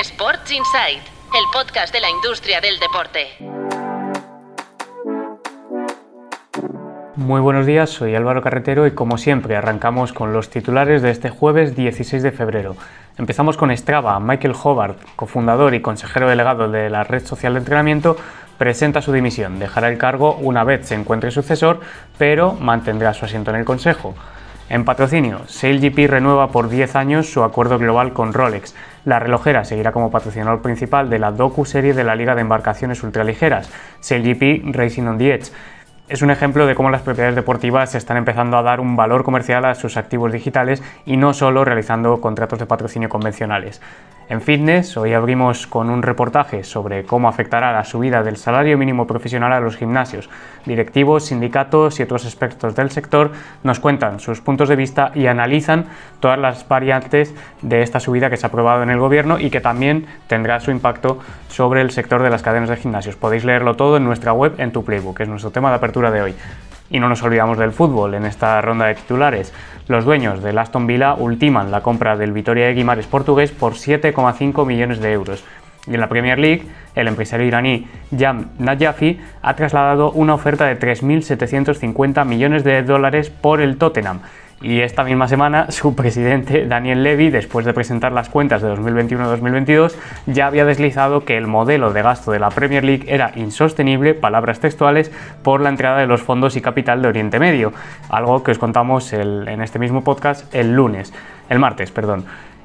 [0.00, 3.28] Sports Insight, el podcast de la industria del deporte.
[7.14, 11.30] Muy buenos días, soy Álvaro Carretero y como siempre arrancamos con los titulares de este
[11.30, 12.74] jueves 16 de febrero.
[13.18, 14.18] Empezamos con Strava.
[14.18, 18.16] Michael Hobart, cofundador y consejero delegado de la red social de entrenamiento,
[18.58, 19.60] presenta su dimisión.
[19.60, 21.78] Dejará el cargo una vez se encuentre sucesor,
[22.18, 24.16] pero mantendrá su asiento en el consejo.
[24.70, 28.74] En patrocinio, SailGP renueva por 10 años su acuerdo global con Rolex.
[29.04, 33.70] La relojera seguirá como patrocinador principal de la docu-serie de la Liga de Embarcaciones Ultraligeras,
[34.00, 35.52] SailGP Racing on the Edge.
[36.08, 39.66] Es un ejemplo de cómo las propiedades deportivas están empezando a dar un valor comercial
[39.66, 43.82] a sus activos digitales y no solo realizando contratos de patrocinio convencionales.
[44.30, 49.06] En fitness, hoy abrimos con un reportaje sobre cómo afectará la subida del salario mínimo
[49.06, 50.30] profesional a los gimnasios.
[50.64, 53.32] Directivos, sindicatos y otros expertos del sector
[53.64, 55.84] nos cuentan sus puntos de vista y analizan
[56.20, 59.60] todas las variantes de esta subida que se ha aprobado en el gobierno y que
[59.60, 63.16] también tendrá su impacto sobre el sector de las cadenas de gimnasios.
[63.16, 66.10] Podéis leerlo todo en nuestra web en tu playbook, que es nuestro tema de apertura
[66.10, 66.34] de hoy.
[66.90, 69.52] Y no nos olvidamos del fútbol en esta ronda de titulares.
[69.88, 74.66] Los dueños del Aston Villa ultiman la compra del Vitoria de Guimares portugués por 7,5
[74.66, 75.44] millones de euros.
[75.86, 80.78] Y en la Premier League, el empresario iraní Jam Najafi ha trasladado una oferta de
[80.78, 84.20] 3.750 millones de dólares por el Tottenham
[84.62, 89.94] y esta misma semana su presidente Daniel Levy, después de presentar las cuentas de 2021-2022,
[90.26, 94.60] ya había deslizado que el modelo de gasto de la Premier League era insostenible, palabras
[94.60, 95.10] textuales,
[95.42, 97.72] por la entrada de los fondos y capital de Oriente Medio,
[98.08, 101.12] algo que os contamos en este mismo podcast el lunes,
[101.48, 102.24] el martes, perdón.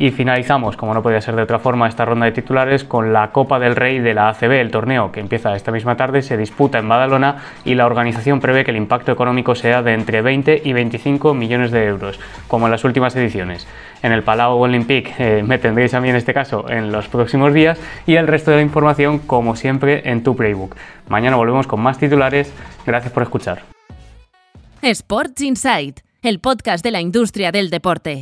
[0.00, 3.32] Y finalizamos, como no podía ser de otra forma, esta ronda de titulares con la
[3.32, 6.78] Copa del Rey de la ACB, el torneo que empieza esta misma tarde, se disputa
[6.78, 10.72] en Badalona y la organización prevé que el impacto económico sea de entre 20 y
[10.72, 13.68] 25 millones de euros, como en las últimas ediciones.
[14.02, 17.52] En el Palau Olympique eh, me tendréis a mí en este caso en los próximos
[17.52, 20.76] días y el resto de la información, como siempre, en tu playbook.
[21.10, 22.50] Mañana volvemos con más titulares.
[22.86, 23.64] Gracias por escuchar.
[24.80, 28.18] Sports Insight, el podcast de la industria del deporte.